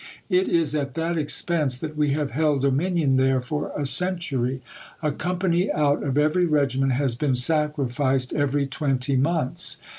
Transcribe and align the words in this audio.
It 0.31 0.47
is 0.49 0.73
at 0.73 0.95
that 0.95 1.15
expense 1.15 1.77
that 1.79 1.95
we 1.95 2.09
have 2.13 2.31
held 2.31 2.63
dominion 2.63 3.17
there 3.17 3.39
for 3.39 3.71
a 3.77 3.85
century; 3.85 4.63
a 5.03 5.11
company 5.11 5.71
out 5.71 6.01
of 6.01 6.17
every 6.17 6.47
regiment 6.47 6.93
has 6.93 7.13
been 7.13 7.35
sacrificed 7.35 8.33
every 8.33 8.65
twenty 8.65 9.15
months. 9.15 9.77